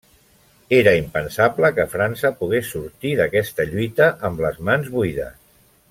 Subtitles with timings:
[0.77, 5.39] Era impensable que França pogués sortir d'aquesta lluita amb les mans buides.